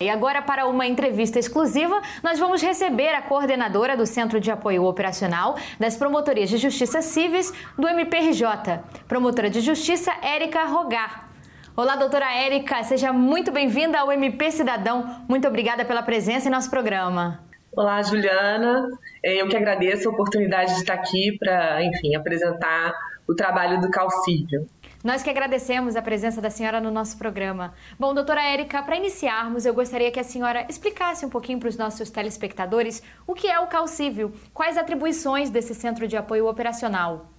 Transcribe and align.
E 0.00 0.08
agora, 0.08 0.40
para 0.40 0.64
uma 0.68 0.86
entrevista 0.86 1.40
exclusiva, 1.40 2.00
nós 2.22 2.38
vamos 2.38 2.62
receber 2.62 3.08
a 3.08 3.20
coordenadora 3.20 3.96
do 3.96 4.06
Centro 4.06 4.38
de 4.38 4.48
Apoio 4.48 4.84
Operacional 4.84 5.56
das 5.76 5.96
Promotorias 5.96 6.48
de 6.48 6.56
Justiça 6.56 7.02
Civis 7.02 7.52
do 7.76 7.88
MPRJ, 7.88 8.78
promotora 9.08 9.50
de 9.50 9.60
Justiça 9.60 10.12
Érica 10.22 10.66
Rogar. 10.66 11.28
Olá, 11.76 11.96
doutora 11.96 12.32
Érica, 12.32 12.80
seja 12.84 13.12
muito 13.12 13.50
bem-vinda 13.50 13.98
ao 13.98 14.12
MP 14.12 14.52
Cidadão. 14.52 15.24
Muito 15.28 15.48
obrigada 15.48 15.84
pela 15.84 16.04
presença 16.04 16.46
em 16.46 16.52
nosso 16.52 16.70
programa. 16.70 17.40
Olá, 17.72 18.00
Juliana. 18.00 18.86
É, 19.20 19.42
eu 19.42 19.48
que 19.48 19.56
agradeço 19.56 20.08
a 20.08 20.12
oportunidade 20.12 20.74
de 20.74 20.78
estar 20.78 20.94
aqui 20.94 21.36
para, 21.40 21.82
enfim, 21.82 22.14
apresentar 22.14 22.94
o 23.26 23.34
trabalho 23.34 23.80
do 23.80 23.90
Calcível. 23.90 24.64
Nós 25.08 25.22
que 25.22 25.30
agradecemos 25.30 25.96
a 25.96 26.02
presença 26.02 26.38
da 26.38 26.50
senhora 26.50 26.82
no 26.82 26.90
nosso 26.90 27.16
programa. 27.16 27.72
Bom, 27.98 28.12
doutora 28.12 28.42
Érica, 28.42 28.82
para 28.82 28.94
iniciarmos, 28.94 29.64
eu 29.64 29.72
gostaria 29.72 30.10
que 30.10 30.20
a 30.20 30.22
senhora 30.22 30.66
explicasse 30.68 31.24
um 31.24 31.30
pouquinho 31.30 31.58
para 31.58 31.70
os 31.70 31.78
nossos 31.78 32.10
telespectadores 32.10 33.02
o 33.26 33.32
que 33.32 33.46
é 33.46 33.58
o 33.58 33.68
CalCívil, 33.68 34.30
quais 34.52 34.76
atribuições 34.76 35.48
desse 35.48 35.74
centro 35.74 36.06
de 36.06 36.14
apoio 36.14 36.46
operacional. 36.46 37.32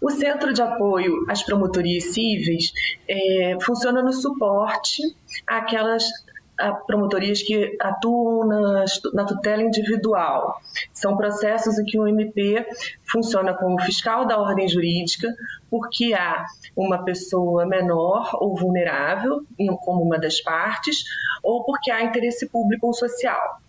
O 0.00 0.08
Centro 0.08 0.54
de 0.54 0.62
Apoio 0.62 1.26
às 1.28 1.42
Promotorias 1.42 2.04
Cíveis 2.04 2.72
é, 3.06 3.58
funciona 3.60 4.02
no 4.02 4.14
suporte 4.14 5.02
àquelas 5.46 6.04
promotorias 6.86 7.42
que 7.42 7.76
atuam 7.80 8.46
na, 8.46 8.84
na, 9.14 9.24
tutela 9.24 9.62
individual. 9.62 10.56
São 10.92 11.16
processos 11.16 11.78
em 11.78 11.84
que 11.84 11.98
o 11.98 12.06
MP 12.06 12.66
funciona 13.04 13.54
como 13.54 13.80
fiscal 13.80 14.26
da 14.26 14.38
ordem 14.38 14.68
jurídica, 14.68 15.28
porque 15.70 16.14
há 16.14 16.44
uma 16.76 17.04
pessoa 17.04 17.66
menor 17.66 18.30
ou 18.34 18.56
vulnerável 18.56 19.44
como 19.84 20.02
uma 20.02 20.18
das 20.18 20.40
partes, 20.40 21.04
ou 21.42 21.64
porque 21.64 21.90
há 21.90 22.02
interesse 22.02 22.48
público 22.48 22.86
ou 22.86 22.92
social. 22.92 23.60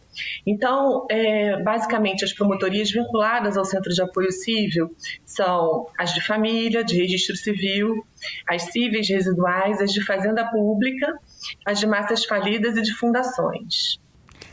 Então, 0.46 1.06
é, 1.10 1.62
basicamente, 1.62 2.26
as 2.26 2.34
promotorias 2.34 2.92
vinculadas 2.92 3.58
ao 3.58 3.66
Centro 3.66 3.94
de 3.94 4.02
Apoio 4.02 4.32
Civil 4.32 4.96
são 5.26 5.88
as 5.98 6.14
de 6.14 6.22
família, 6.22 6.84
de 6.84 6.96
registro 6.96 7.36
civil, 7.36 8.06
as 8.48 8.64
cíveis 8.64 9.08
residuais, 9.08 9.82
as 9.82 9.92
de 9.92 10.04
fazenda 10.04 10.46
pública 10.50 11.14
as 11.66 11.80
de 11.80 11.88
massas 11.88 12.26
falidas 12.26 12.78
e 12.78 12.82
de 12.82 12.94
fundações. 12.94 14.00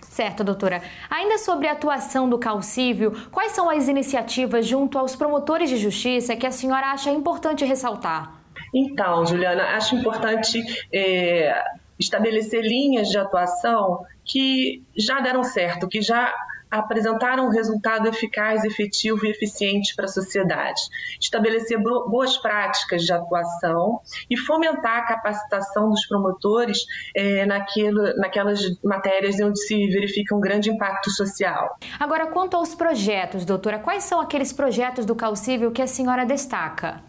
Certo, 0.02 0.42
doutora. 0.42 0.82
Ainda 1.08 1.38
sobre 1.38 1.68
a 1.68 1.72
atuação 1.72 2.28
do 2.28 2.38
Calcívio, 2.38 3.12
quais 3.30 3.52
são 3.52 3.70
as 3.70 3.86
iniciativas 3.86 4.66
junto 4.66 4.98
aos 4.98 5.14
promotores 5.14 5.70
de 5.70 5.76
justiça 5.76 6.34
que 6.34 6.46
a 6.46 6.50
senhora 6.50 6.88
acha 6.88 7.10
importante 7.10 7.64
ressaltar? 7.64 8.36
Então, 8.74 9.24
Juliana, 9.24 9.76
acho 9.76 9.94
importante 9.94 10.60
é, 10.92 11.54
estabelecer 11.98 12.62
linhas 12.62 13.08
de 13.08 13.18
atuação 13.18 14.04
que 14.24 14.82
já 14.96 15.20
deram 15.20 15.42
certo, 15.42 15.88
que 15.88 16.02
já 16.02 16.32
apresentaram 16.70 17.46
um 17.46 17.50
resultado 17.50 18.08
eficaz, 18.08 18.64
efetivo 18.64 19.24
e 19.26 19.30
eficiente 19.30 19.94
para 19.94 20.04
a 20.04 20.08
sociedade, 20.08 20.80
estabelecer 21.20 21.78
boas 21.80 22.36
práticas 22.36 23.04
de 23.04 23.12
atuação 23.12 24.00
e 24.28 24.36
fomentar 24.36 24.98
a 24.98 25.06
capacitação 25.06 25.88
dos 25.90 26.06
promotores 26.06 26.84
é, 27.14 27.46
naquilo, 27.46 28.14
naquelas 28.16 28.60
matérias 28.82 29.40
onde 29.40 29.58
se 29.60 29.86
verifica 29.88 30.34
um 30.34 30.40
grande 30.40 30.70
impacto 30.70 31.10
social. 31.10 31.78
Agora, 31.98 32.26
quanto 32.26 32.56
aos 32.56 32.74
projetos, 32.74 33.44
doutora, 33.44 33.78
quais 33.78 34.04
são 34.04 34.20
aqueles 34.20 34.52
projetos 34.52 35.04
do 35.04 35.14
Calcível 35.14 35.72
que 35.72 35.82
a 35.82 35.86
senhora 35.86 36.26
destaca? 36.26 37.02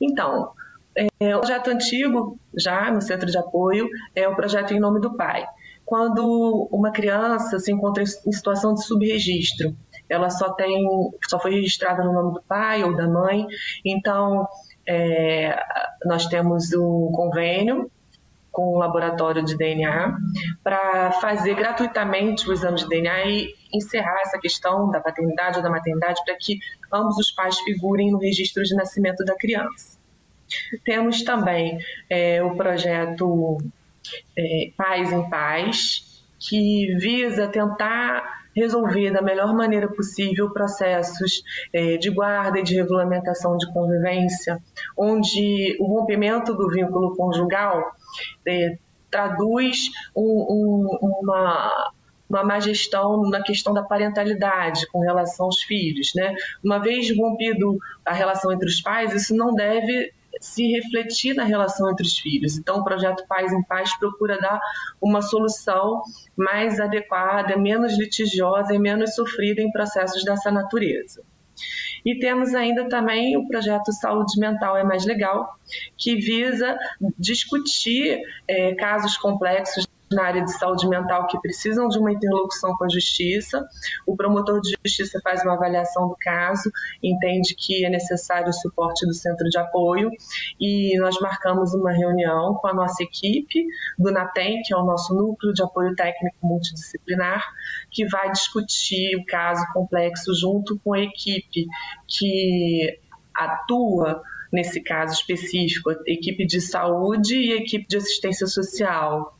Então, 0.00 0.52
é, 1.20 1.36
o 1.36 1.40
projeto 1.40 1.68
antigo, 1.68 2.38
já 2.56 2.90
no 2.90 3.00
centro 3.00 3.30
de 3.30 3.38
apoio, 3.38 3.88
é 4.14 4.28
o 4.28 4.36
projeto 4.36 4.72
Em 4.72 4.80
Nome 4.80 5.00
do 5.00 5.16
Pai 5.16 5.46
quando 5.90 6.68
uma 6.70 6.92
criança 6.92 7.58
se 7.58 7.72
encontra 7.72 8.04
em 8.04 8.06
situação 8.06 8.74
de 8.74 8.84
subregistro. 8.84 9.76
Ela 10.08 10.30
só 10.30 10.52
tem, 10.52 10.86
só 11.28 11.40
foi 11.40 11.54
registrada 11.54 12.04
no 12.04 12.12
nome 12.12 12.34
do 12.34 12.42
pai 12.42 12.84
ou 12.84 12.94
da 12.94 13.08
mãe. 13.08 13.44
Então, 13.84 14.46
é, 14.86 15.60
nós 16.04 16.26
temos 16.26 16.72
um 16.74 17.10
convênio 17.12 17.90
com 18.52 18.74
o 18.74 18.78
laboratório 18.78 19.44
de 19.44 19.56
DNA 19.56 20.16
para 20.62 21.10
fazer 21.12 21.54
gratuitamente 21.54 22.48
o 22.48 22.52
exame 22.52 22.76
de 22.78 22.88
DNA 22.88 23.24
e 23.26 23.54
encerrar 23.74 24.20
essa 24.20 24.38
questão 24.38 24.92
da 24.92 25.00
paternidade 25.00 25.56
ou 25.56 25.62
da 25.62 25.70
maternidade 25.70 26.20
para 26.24 26.36
que 26.36 26.56
ambos 26.92 27.16
os 27.18 27.32
pais 27.32 27.58
figurem 27.60 28.12
no 28.12 28.18
registro 28.18 28.62
de 28.62 28.76
nascimento 28.76 29.24
da 29.24 29.34
criança. 29.36 29.99
Temos 30.84 31.22
também 31.22 31.78
é, 32.08 32.42
o 32.42 32.56
projeto 32.56 33.58
é, 34.36 34.70
Paz 34.76 35.12
em 35.12 35.28
Paz, 35.28 36.24
que 36.38 36.94
visa 36.96 37.48
tentar 37.48 38.40
resolver 38.54 39.10
da 39.10 39.22
melhor 39.22 39.54
maneira 39.54 39.88
possível 39.88 40.50
processos 40.50 41.42
é, 41.72 41.96
de 41.96 42.10
guarda 42.10 42.58
e 42.58 42.62
de 42.62 42.74
regulamentação 42.74 43.56
de 43.56 43.70
convivência, 43.72 44.58
onde 44.96 45.76
o 45.78 45.86
rompimento 45.86 46.54
do 46.54 46.68
vínculo 46.68 47.14
conjugal 47.16 47.92
é, 48.46 48.76
traduz 49.10 49.90
um, 50.14 50.22
um, 50.22 51.18
uma 51.20 51.90
uma 52.30 52.44
má 52.44 52.60
gestão 52.60 53.28
na 53.28 53.42
questão 53.42 53.74
da 53.74 53.82
parentalidade 53.82 54.86
com 54.92 55.00
relação 55.00 55.46
aos 55.46 55.62
filhos, 55.62 56.12
né? 56.14 56.32
Uma 56.64 56.78
vez 56.78 57.10
rompido 57.18 57.76
a 58.06 58.12
relação 58.12 58.52
entre 58.52 58.68
os 58.68 58.80
pais, 58.80 59.12
isso 59.12 59.34
não 59.34 59.52
deve 59.52 60.12
se 60.40 60.66
refletir 60.72 61.34
na 61.34 61.44
relação 61.44 61.90
entre 61.90 62.06
os 62.06 62.18
filhos. 62.18 62.56
Então, 62.56 62.78
o 62.78 62.84
projeto 62.84 63.26
Pais 63.28 63.52
em 63.52 63.62
Paz 63.62 63.96
procura 63.98 64.38
dar 64.38 64.58
uma 65.00 65.20
solução 65.20 66.02
mais 66.34 66.80
adequada, 66.80 67.56
menos 67.58 67.96
litigiosa 67.98 68.74
e 68.74 68.78
menos 68.78 69.14
sofrida 69.14 69.60
em 69.60 69.70
processos 69.70 70.24
dessa 70.24 70.50
natureza. 70.50 71.22
E 72.04 72.18
temos 72.18 72.54
ainda 72.54 72.88
também 72.88 73.36
o 73.36 73.46
projeto 73.46 73.92
Saúde 73.92 74.40
Mental 74.40 74.74
é 74.76 74.82
Mais 74.82 75.04
Legal, 75.04 75.58
que 75.98 76.16
visa 76.16 76.78
discutir 77.18 78.18
é, 78.48 78.74
casos 78.74 79.18
complexos 79.18 79.86
na 80.10 80.24
área 80.24 80.44
de 80.44 80.52
saúde 80.58 80.88
mental 80.88 81.26
que 81.28 81.40
precisam 81.40 81.88
de 81.88 81.98
uma 81.98 82.12
interlocução 82.12 82.74
com 82.76 82.84
a 82.84 82.88
justiça. 82.88 83.64
O 84.06 84.16
promotor 84.16 84.60
de 84.60 84.74
justiça 84.84 85.20
faz 85.22 85.42
uma 85.42 85.54
avaliação 85.54 86.08
do 86.08 86.16
caso, 86.20 86.70
entende 87.02 87.54
que 87.54 87.84
é 87.84 87.90
necessário 87.90 88.48
o 88.48 88.52
suporte 88.52 89.06
do 89.06 89.14
centro 89.14 89.48
de 89.48 89.58
apoio 89.58 90.10
e 90.60 90.98
nós 90.98 91.18
marcamos 91.20 91.72
uma 91.74 91.92
reunião 91.92 92.54
com 92.54 92.66
a 92.66 92.74
nossa 92.74 93.02
equipe 93.02 93.64
do 93.98 94.10
NATEM, 94.10 94.62
que 94.62 94.74
é 94.74 94.76
o 94.76 94.84
nosso 94.84 95.14
núcleo 95.14 95.52
de 95.52 95.62
apoio 95.62 95.94
técnico 95.94 96.36
multidisciplinar, 96.42 97.44
que 97.90 98.06
vai 98.08 98.32
discutir 98.32 99.16
o 99.16 99.24
caso 99.24 99.64
complexo 99.72 100.34
junto 100.34 100.78
com 100.80 100.92
a 100.92 101.00
equipe 101.00 101.66
que 102.08 102.98
atua 103.34 104.22
nesse 104.52 104.80
caso 104.80 105.14
específico, 105.14 105.90
equipe 106.06 106.44
de 106.44 106.60
saúde 106.60 107.36
e 107.36 107.52
equipe 107.52 107.86
de 107.86 107.96
assistência 107.96 108.46
social. 108.46 109.38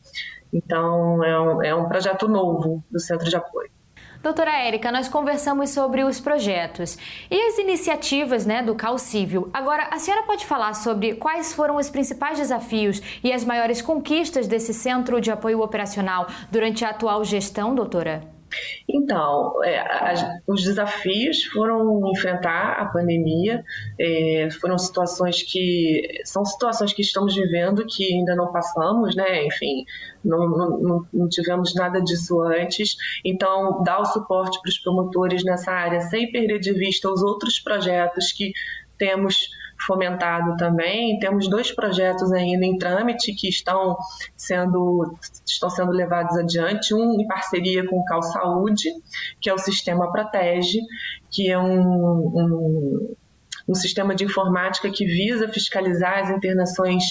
Então, 0.53 1.23
é 1.23 1.39
um, 1.39 1.63
é 1.63 1.75
um 1.75 1.87
projeto 1.87 2.27
novo 2.27 2.83
do 2.91 2.99
Centro 2.99 3.29
de 3.29 3.35
Apoio. 3.35 3.69
Doutora 4.21 4.51
Érica, 4.51 4.91
nós 4.91 5.09
conversamos 5.09 5.71
sobre 5.71 6.03
os 6.03 6.19
projetos 6.19 6.95
e 7.29 7.41
as 7.41 7.57
iniciativas 7.57 8.45
né, 8.45 8.61
do 8.61 8.75
Calcívio. 8.75 9.49
Agora, 9.51 9.87
a 9.89 9.97
senhora 9.97 10.21
pode 10.23 10.45
falar 10.45 10.75
sobre 10.75 11.15
quais 11.15 11.53
foram 11.53 11.77
os 11.77 11.89
principais 11.89 12.37
desafios 12.37 13.01
e 13.23 13.33
as 13.33 13.43
maiores 13.43 13.81
conquistas 13.81 14.47
desse 14.47 14.75
centro 14.75 15.19
de 15.19 15.31
apoio 15.31 15.61
operacional 15.61 16.27
durante 16.51 16.85
a 16.85 16.89
atual 16.89 17.25
gestão, 17.25 17.73
doutora? 17.73 18.30
Então, 18.89 19.63
é, 19.63 19.79
as, 19.79 20.25
os 20.47 20.63
desafios 20.63 21.43
foram 21.45 22.01
enfrentar 22.11 22.73
a 22.79 22.85
pandemia, 22.85 23.63
é, 23.99 24.49
foram 24.59 24.77
situações 24.77 25.43
que 25.43 26.21
são 26.23 26.43
situações 26.45 26.93
que 26.93 27.01
estamos 27.01 27.35
vivendo 27.35 27.85
que 27.85 28.13
ainda 28.13 28.35
não 28.35 28.51
passamos, 28.51 29.15
né? 29.15 29.45
Enfim, 29.45 29.85
não, 30.23 30.49
não, 30.49 31.07
não 31.13 31.29
tivemos 31.29 31.73
nada 31.75 32.01
disso 32.01 32.41
antes. 32.41 32.95
Então, 33.23 33.83
dar 33.83 33.99
o 33.99 34.05
suporte 34.05 34.61
para 34.61 34.69
os 34.69 34.79
promotores 34.79 35.43
nessa 35.43 35.71
área 35.71 36.01
sem 36.01 36.31
perder 36.31 36.59
de 36.59 36.73
vista 36.73 37.09
os 37.09 37.21
outros 37.21 37.59
projetos 37.59 38.31
que 38.31 38.51
temos 39.01 39.49
fomentado 39.87 40.55
também. 40.57 41.17
Temos 41.17 41.49
dois 41.49 41.71
projetos 41.71 42.31
ainda 42.31 42.63
em 42.63 42.77
trâmite 42.77 43.33
que 43.33 43.49
estão 43.49 43.97
sendo, 44.37 45.17
estão 45.43 45.71
sendo 45.71 45.91
levados 45.91 46.37
adiante, 46.37 46.93
um 46.93 47.19
em 47.19 47.25
parceria 47.25 47.83
com 47.87 47.97
o 47.97 48.05
Cal 48.05 48.21
Saúde, 48.21 48.91
que 49.41 49.49
é 49.49 49.53
o 49.53 49.57
Sistema 49.57 50.11
Protege, 50.11 50.79
que 51.31 51.49
é 51.49 51.57
um, 51.57 51.81
um 51.81 53.15
um 53.67 53.75
sistema 53.75 54.15
de 54.15 54.23
informática 54.23 54.89
que 54.91 55.05
visa 55.05 55.47
fiscalizar 55.47 56.19
as 56.19 56.29
internações 56.29 57.03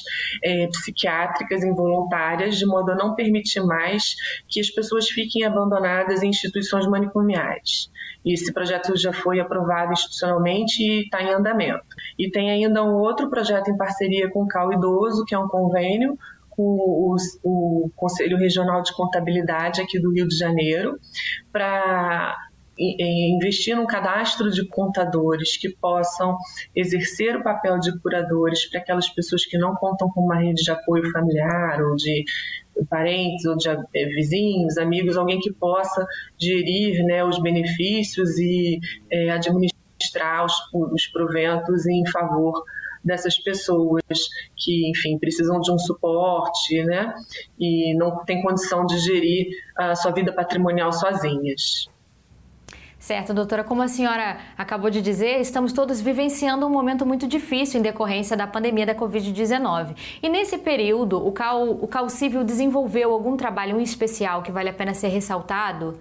é, 0.43 0.67
psiquiátricas 0.69 1.63
involuntárias, 1.63 2.57
de 2.59 2.67
modo 2.67 2.93
a 2.93 2.95
não 2.95 3.15
permitir 3.15 3.61
mais 3.61 4.15
que 4.49 4.61
as 4.61 4.71
pessoas 4.71 5.09
fiquem 5.09 5.45
abandonadas 5.45 6.23
em 6.23 6.29
instituições 6.29 6.87
manicomiais. 6.87 7.91
E 8.25 8.35
esse 8.35 8.53
projeto 8.53 8.97
já 8.97 9.13
foi 9.13 9.41
aprovado 9.41 9.93
institucionalmente 9.93 10.83
e 10.83 11.05
está 11.05 11.23
em 11.23 11.33
andamento. 11.33 11.85
E 12.19 12.31
tem 12.31 12.51
ainda 12.51 12.85
um 12.85 12.95
outro 12.97 13.31
projeto 13.31 13.69
em 13.71 13.77
parceria 13.77 14.31
com 14.31 14.43
o 14.43 14.49
CAL 14.49 14.73
Idoso, 14.73 15.25
que 15.25 15.35
é 15.35 15.39
um 15.39 15.49
convênio 15.49 16.19
com 16.51 16.63
o, 16.63 17.17
o 17.43 17.91
Conselho 17.97 18.37
Regional 18.37 18.83
de 18.83 18.95
Contabilidade 18.95 19.81
aqui 19.81 19.99
do 19.99 20.13
Rio 20.13 20.29
de 20.29 20.37
Janeiro 20.37 20.99
para 21.51 22.37
investir 22.81 23.77
num 23.77 23.87
cadastro 23.87 24.51
de 24.51 24.67
contadores 24.67 25.57
que 25.57 25.69
possam 25.69 26.37
exercer 26.75 27.37
o 27.37 27.43
papel 27.43 27.79
de 27.79 27.99
curadores 28.01 28.69
para 28.71 28.81
aquelas 28.81 29.09
pessoas 29.09 29.45
que 29.45 29.59
não 29.59 29.75
contam 29.75 30.09
com 30.09 30.23
uma 30.23 30.37
rede 30.37 30.63
de 30.63 30.71
apoio 30.71 31.11
familiar 31.11 31.83
ou 31.83 31.95
de 31.97 32.25
parentes 32.89 33.45
ou 33.45 33.57
de 33.57 33.69
eh, 33.69 34.07
vizinhos, 34.07 34.79
amigos, 34.79 35.17
alguém 35.17 35.39
que 35.39 35.53
possa 35.53 36.07
gerir 36.39 37.05
né, 37.05 37.23
os 37.23 37.39
benefícios 37.43 38.39
e 38.39 38.81
é, 39.11 39.31
administrar 39.31 40.47
os, 40.47 40.55
os 40.73 41.07
proventos 41.09 41.87
em 41.87 42.07
favor 42.07 42.65
dessas 43.05 43.39
pessoas 43.39 44.03
que, 44.57 44.91
enfim, 44.91 45.19
precisam 45.19 45.61
de 45.61 45.73
um 45.73 45.79
suporte, 45.79 46.83
né? 46.85 47.15
E 47.59 47.95
não 47.97 48.25
têm 48.25 48.43
condição 48.43 48.85
de 48.85 48.99
gerir 48.99 49.49
a 49.77 49.95
sua 49.95 50.13
vida 50.13 50.33
patrimonial 50.33 50.93
sozinhas. 50.93 51.89
Certo, 53.01 53.33
doutora. 53.33 53.65
Como 53.65 53.81
a 53.81 53.89
senhora 53.89 54.37
acabou 54.59 54.91
de 54.91 55.01
dizer, 55.01 55.41
estamos 55.41 55.73
todos 55.73 56.03
vivenciando 56.03 56.67
um 56.67 56.71
momento 56.71 57.07
muito 57.07 57.27
difícil 57.27 57.81
em 57.81 57.83
decorrência 57.83 58.37
da 58.37 58.47
pandemia 58.47 58.85
da 58.85 58.95
Covid-19. 58.95 59.97
E 60.23 60.29
nesse 60.29 60.59
período, 60.59 61.27
o 61.27 61.33
Cal, 61.33 61.67
o 61.67 61.89
Cal 61.89 62.07
desenvolveu 62.45 63.11
algum 63.11 63.39
trabalho 63.39 63.81
especial 63.81 64.43
que 64.43 64.53
vale 64.53 64.69
a 64.69 64.73
pena 64.75 64.93
ser 64.93 65.09
ressaltado? 65.09 65.99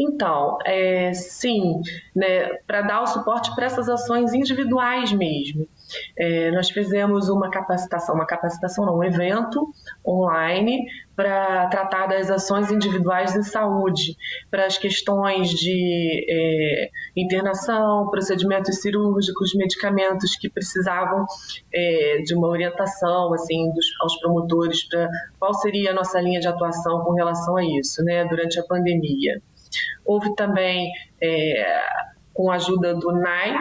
Então, 0.00 0.56
é, 0.64 1.12
sim, 1.12 1.82
né, 2.16 2.46
para 2.66 2.80
dar 2.80 3.02
o 3.02 3.06
suporte 3.06 3.54
para 3.54 3.66
essas 3.66 3.86
ações 3.86 4.32
individuais 4.32 5.12
mesmo. 5.12 5.68
É, 6.16 6.50
nós 6.50 6.70
fizemos 6.70 7.28
uma 7.28 7.50
capacitação, 7.50 8.14
uma 8.14 8.26
capacitação 8.26 8.84
não, 8.84 8.98
um 8.98 9.04
evento 9.04 9.68
online 10.06 10.84
para 11.16 11.66
tratar 11.66 12.06
das 12.06 12.30
ações 12.30 12.70
individuais 12.70 13.34
de 13.34 13.44
saúde, 13.44 14.16
para 14.50 14.64
as 14.66 14.78
questões 14.78 15.50
de 15.50 16.26
é, 16.28 16.90
internação, 17.16 18.08
procedimentos 18.10 18.80
cirúrgicos, 18.80 19.54
medicamentos 19.54 20.36
que 20.36 20.48
precisavam 20.48 21.26
é, 21.72 22.22
de 22.24 22.34
uma 22.34 22.48
orientação 22.48 23.34
assim 23.34 23.70
dos, 23.72 23.86
aos 24.00 24.18
promotores 24.18 24.88
para 24.88 25.08
qual 25.38 25.52
seria 25.54 25.90
a 25.90 25.94
nossa 25.94 26.20
linha 26.20 26.40
de 26.40 26.48
atuação 26.48 27.00
com 27.04 27.12
relação 27.12 27.56
a 27.56 27.64
isso, 27.64 28.02
né, 28.02 28.24
durante 28.24 28.58
a 28.58 28.64
pandemia. 28.64 29.42
Houve 30.04 30.34
também, 30.34 30.90
é, 31.22 31.82
com 32.32 32.50
a 32.50 32.54
ajuda 32.54 32.94
do 32.94 33.12
NAI, 33.12 33.54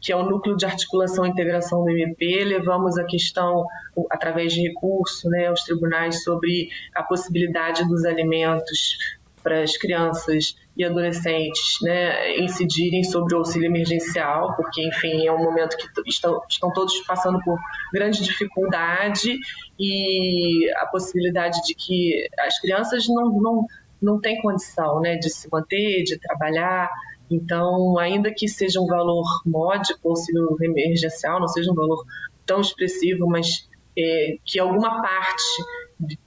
que 0.00 0.12
é 0.12 0.16
o 0.16 0.22
Núcleo 0.22 0.56
de 0.56 0.64
Articulação 0.64 1.26
e 1.26 1.30
Integração 1.30 1.84
do 1.84 1.90
MP, 1.90 2.44
levamos 2.44 2.98
a 2.98 3.04
questão, 3.04 3.66
através 4.10 4.52
de 4.52 4.62
recurso, 4.62 5.28
né, 5.28 5.46
aos 5.46 5.62
tribunais 5.62 6.22
sobre 6.22 6.68
a 6.94 7.02
possibilidade 7.02 7.86
dos 7.88 8.04
alimentos 8.04 8.96
para 9.42 9.62
as 9.62 9.76
crianças 9.76 10.56
e 10.76 10.84
adolescentes 10.84 11.78
né, 11.82 12.38
incidirem 12.38 13.02
sobre 13.02 13.34
o 13.34 13.38
auxílio 13.38 13.66
emergencial, 13.66 14.54
porque, 14.56 14.86
enfim, 14.86 15.26
é 15.26 15.32
um 15.32 15.42
momento 15.42 15.76
que 15.76 15.88
estão, 16.06 16.40
estão 16.48 16.72
todos 16.72 16.94
passando 17.06 17.40
por 17.42 17.58
grande 17.92 18.22
dificuldade 18.22 19.36
e 19.78 20.70
a 20.76 20.86
possibilidade 20.86 21.60
de 21.64 21.74
que 21.74 22.28
as 22.38 22.60
crianças 22.60 23.08
não, 23.08 23.30
não, 23.40 23.66
não 24.00 24.20
têm 24.20 24.40
condição 24.40 25.00
né, 25.00 25.16
de 25.16 25.30
se 25.30 25.48
manter, 25.50 26.04
de 26.04 26.18
trabalhar, 26.18 26.88
então, 27.30 27.98
ainda 27.98 28.32
que 28.32 28.48
seja 28.48 28.80
um 28.80 28.86
valor 28.86 29.24
módico, 29.44 30.08
auxílio 30.08 30.56
emergencial, 30.60 31.40
não 31.40 31.48
seja 31.48 31.70
um 31.70 31.74
valor 31.74 32.04
tão 32.46 32.60
expressivo, 32.60 33.26
mas 33.26 33.68
é, 33.96 34.36
que 34.44 34.58
alguma 34.58 35.02
parte 35.02 35.64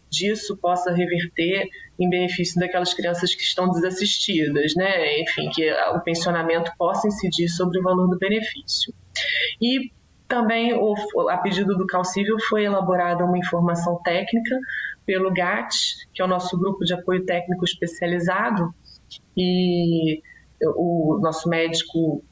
disso 0.09 0.57
possa 0.57 0.91
reverter 0.91 1.67
em 1.99 2.09
benefício 2.09 2.59
daquelas 2.59 2.93
crianças 2.93 3.33
que 3.33 3.41
estão 3.41 3.69
desassistidas, 3.69 4.75
né? 4.75 5.21
Enfim, 5.21 5.49
que 5.49 5.71
o 5.95 5.99
pensionamento 6.01 6.71
possa 6.77 7.07
incidir 7.07 7.47
sobre 7.47 7.79
o 7.79 7.83
valor 7.83 8.07
do 8.09 8.17
benefício. 8.17 8.93
E 9.61 9.91
também, 10.27 10.73
a 11.29 11.37
pedido 11.37 11.77
do 11.77 11.85
Calcível, 11.85 12.37
foi 12.47 12.65
elaborada 12.65 13.23
uma 13.23 13.37
informação 13.37 14.01
técnica 14.03 14.57
pelo 15.05 15.31
GAT, 15.33 15.69
que 16.13 16.21
é 16.21 16.25
o 16.25 16.27
nosso 16.27 16.57
grupo 16.57 16.83
de 16.83 16.93
apoio 16.93 17.25
técnico 17.25 17.65
especializado, 17.65 18.73
e 19.35 20.21
o 20.75 21.19
nosso 21.21 21.49
médico 21.49 22.23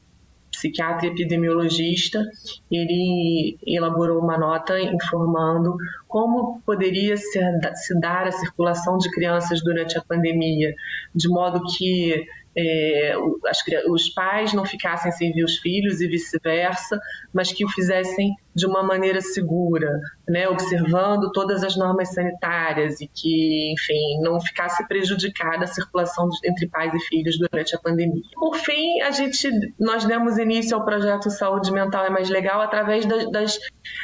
psiquiatra 0.50 1.06
e 1.06 1.10
epidemiologista, 1.10 2.22
ele 2.70 3.56
elaborou 3.66 4.20
uma 4.20 4.36
nota 4.36 4.78
informando 4.80 5.76
como 6.08 6.60
poderia 6.66 7.16
se, 7.16 7.40
se 7.74 7.98
dar 8.00 8.26
a 8.26 8.32
circulação 8.32 8.98
de 8.98 9.10
crianças 9.10 9.62
durante 9.62 9.96
a 9.96 10.02
pandemia, 10.02 10.74
de 11.14 11.28
modo 11.28 11.62
que 11.62 12.26
é, 12.56 13.14
as, 13.46 13.58
os 13.88 14.08
pais 14.10 14.52
não 14.52 14.64
ficassem 14.64 15.12
sem 15.12 15.32
ver 15.32 15.44
os 15.44 15.58
filhos 15.58 16.00
e 16.00 16.08
vice-versa, 16.08 16.98
mas 17.32 17.52
que 17.52 17.64
o 17.64 17.68
fizessem 17.68 18.34
de 18.54 18.66
uma 18.66 18.82
maneira 18.82 19.20
segura, 19.20 19.88
né, 20.28 20.48
observando 20.48 21.30
todas 21.32 21.62
as 21.62 21.76
normas 21.76 22.12
sanitárias 22.12 23.00
e 23.00 23.06
que, 23.06 23.72
enfim, 23.72 24.20
não 24.22 24.40
ficasse 24.40 24.86
prejudicada 24.88 25.64
a 25.64 25.68
circulação 25.68 26.28
entre 26.44 26.68
pais 26.68 26.92
e 26.92 27.00
filhos 27.06 27.38
durante 27.38 27.76
a 27.76 27.78
pandemia. 27.78 28.22
Por 28.34 28.56
fim, 28.56 29.00
a 29.02 29.12
gente, 29.12 29.48
nós 29.78 30.04
demos 30.04 30.36
início 30.36 30.76
ao 30.76 30.84
projeto 30.84 31.30
Saúde 31.30 31.70
Mental 31.70 32.04
é 32.04 32.10
Mais 32.10 32.28
Legal 32.28 32.60
através 32.60 33.06
das, 33.06 33.30
das 33.30 33.58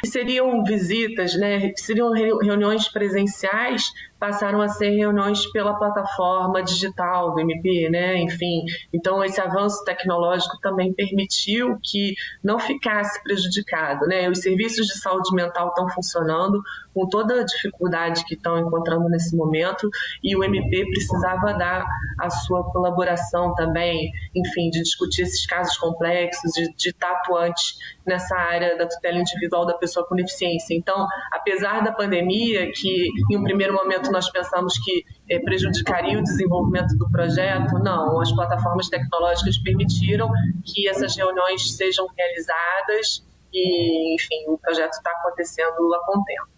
seriam 0.05 0.63
visitas, 0.63 1.35
né, 1.35 1.73
seriam 1.75 2.11
reuniões 2.13 2.87
presenciais 2.87 3.91
passaram 4.19 4.61
a 4.61 4.67
ser 4.67 4.89
reuniões 4.89 5.45
pela 5.51 5.75
plataforma 5.75 6.63
digital 6.63 7.33
do 7.33 7.39
MP, 7.39 7.89
né? 7.89 8.17
Enfim, 8.17 8.63
então 8.91 9.23
esse 9.23 9.39
avanço 9.39 9.83
tecnológico 9.83 10.59
também 10.61 10.93
permitiu 10.93 11.77
que 11.83 12.15
não 12.43 12.59
ficasse 12.59 13.21
prejudicado, 13.23 14.05
né? 14.07 14.29
Os 14.29 14.39
serviços 14.39 14.87
de 14.87 14.99
saúde 14.99 15.33
mental 15.33 15.69
estão 15.69 15.89
funcionando 15.89 16.61
com 16.93 17.07
toda 17.07 17.41
a 17.41 17.43
dificuldade 17.43 18.25
que 18.25 18.33
estão 18.33 18.57
encontrando 18.57 19.07
nesse 19.09 19.35
momento 19.35 19.87
e 20.23 20.35
o 20.35 20.43
MP 20.43 20.85
precisava 20.89 21.53
dar 21.53 21.85
a 22.19 22.29
sua 22.29 22.63
colaboração 22.71 23.53
também, 23.53 24.11
enfim, 24.35 24.69
de 24.71 24.81
discutir 24.81 25.21
esses 25.21 25.45
casos 25.45 25.77
complexos, 25.77 26.51
de, 26.53 26.73
de 26.75 26.89
estar 26.89 27.11
atuante 27.11 27.75
nessa 28.07 28.35
área 28.35 28.77
da 28.77 28.87
tutela 28.87 29.17
individual 29.17 29.65
da 29.65 29.73
pessoa 29.73 30.07
com 30.07 30.15
deficiência. 30.15 30.73
Então, 30.73 31.05
apesar 31.31 31.83
da 31.83 31.91
pandemia, 31.91 32.71
que 32.71 33.07
em 33.29 33.37
um 33.37 33.43
primeiro 33.43 33.73
momento 33.73 34.11
nós 34.11 34.29
pensamos 34.31 34.73
que 34.83 35.03
é, 35.29 35.39
prejudicaria 35.39 36.17
o 36.17 36.23
desenvolvimento 36.23 36.97
do 36.97 37.09
projeto, 37.11 37.77
não, 37.79 38.19
as 38.19 38.31
plataformas 38.31 38.87
tecnológicas 38.89 39.57
permitiram 39.59 40.29
que 40.65 40.87
essas 40.87 41.15
reuniões 41.15 41.75
sejam 41.75 42.07
realizadas 42.17 43.25
e, 43.53 44.15
enfim, 44.15 44.49
o 44.49 44.57
projeto 44.57 44.93
está 44.93 45.11
acontecendo 45.11 45.93
a 45.93 46.05
contento. 46.05 46.56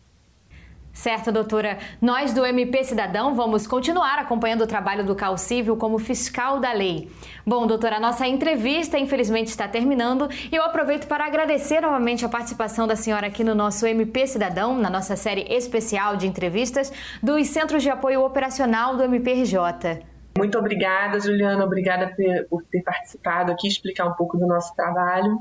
Certo, 1.00 1.32
doutora. 1.32 1.77
Nós 2.01 2.34
do 2.34 2.46
MP 2.46 2.84
Cidadão 2.84 3.34
vamos 3.34 3.65
continuar 3.65 4.20
acompanhando 4.20 4.63
o 4.63 4.68
trabalho 4.68 5.01
do 5.06 5.15
Cal 5.15 5.38
Civil 5.38 5.77
como 5.77 5.98
fiscal 5.98 6.60
da 6.60 6.74
lei. 6.74 7.10
Bom, 7.46 7.65
doutora, 7.65 7.96
a 7.96 8.00
nossa 8.01 8.27
entrevista 8.27 9.00
infelizmente 9.00 9.48
está 9.48 9.65
terminando 9.65 10.27
e 10.51 10.53
eu 10.53 10.62
aproveito 10.62 11.08
para 11.08 11.25
agradecer 11.25 11.79
novamente 11.79 12.25
a 12.25 12.27
participação 12.27 12.86
da 12.86 12.98
senhora 12.98 13.27
aqui 13.27 13.46
no 13.46 13.56
nosso 13.56 13.88
MP 13.88 14.27
Cidadão, 14.27 14.77
na 14.77 14.89
nossa 14.89 15.15
série 15.15 15.44
especial 15.44 16.18
de 16.18 16.27
entrevistas 16.27 16.91
dos 17.24 17.48
Centros 17.48 17.82
de 17.82 17.89
Apoio 17.89 18.22
Operacional 18.25 18.98
do 18.98 19.03
MPRJ. 19.03 20.03
Muito 20.38 20.58
obrigada, 20.58 21.18
Juliana. 21.18 21.63
Obrigada 21.63 22.13
por 22.50 22.62
ter 22.63 22.82
participado 22.82 23.53
aqui, 23.53 23.70
explicar 23.70 24.06
um 24.06 24.15
pouco 24.15 24.38
do 24.38 24.46
nosso 24.46 24.75
trabalho. 24.75 25.39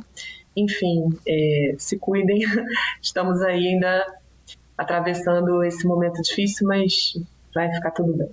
Enfim, 0.57 1.09
é, 1.27 1.75
se 1.79 1.99
cuidem. 1.99 2.45
Estamos 3.03 3.43
aí 3.43 3.67
ainda 3.67 4.18
atravessando 4.79 5.65
esse 5.65 5.87
momento 5.87 6.23
difícil, 6.23 6.67
mas 6.67 7.13
vai 7.55 7.71
ficar 7.75 7.91
tudo 7.91 8.17
bem. 8.17 8.31